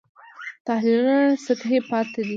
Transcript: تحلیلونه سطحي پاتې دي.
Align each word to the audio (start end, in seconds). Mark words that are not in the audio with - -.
تحلیلونه 0.67 1.17
سطحي 1.45 1.77
پاتې 1.89 2.21
دي. 2.25 2.29